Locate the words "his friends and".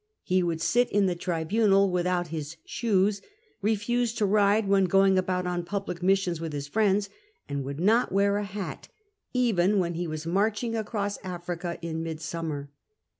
6.53-7.63